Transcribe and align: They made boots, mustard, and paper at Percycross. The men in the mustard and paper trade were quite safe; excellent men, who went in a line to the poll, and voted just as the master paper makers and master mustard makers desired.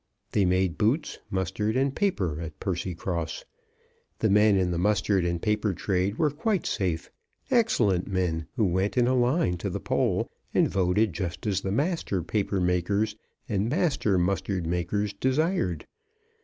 They 0.31 0.45
made 0.45 0.79
boots, 0.79 1.19
mustard, 1.29 1.77
and 1.77 1.95
paper 1.95 2.41
at 2.41 2.59
Percycross. 2.59 3.45
The 4.17 4.31
men 4.31 4.57
in 4.57 4.71
the 4.71 4.79
mustard 4.79 5.23
and 5.23 5.39
paper 5.39 5.75
trade 5.75 6.17
were 6.17 6.31
quite 6.31 6.65
safe; 6.65 7.11
excellent 7.51 8.07
men, 8.07 8.47
who 8.55 8.65
went 8.65 8.97
in 8.97 9.05
a 9.05 9.13
line 9.13 9.57
to 9.57 9.69
the 9.69 9.79
poll, 9.79 10.27
and 10.55 10.67
voted 10.67 11.13
just 11.13 11.45
as 11.45 11.61
the 11.61 11.71
master 11.71 12.23
paper 12.23 12.59
makers 12.59 13.15
and 13.47 13.69
master 13.69 14.17
mustard 14.17 14.65
makers 14.65 15.13
desired. 15.13 15.85